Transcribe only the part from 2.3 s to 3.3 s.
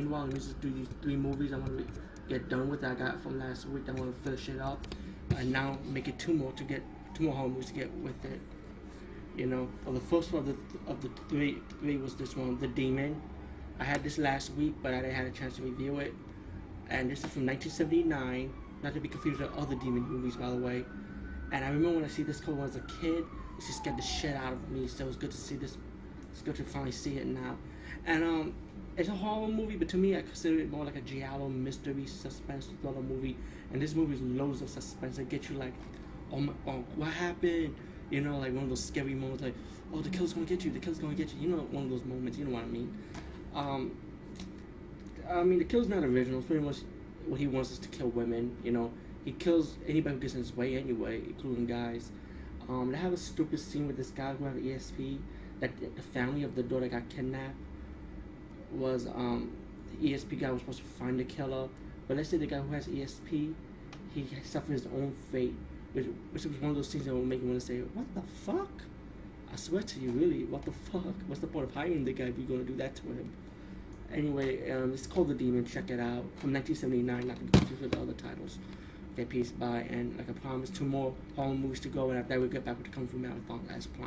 done with that I got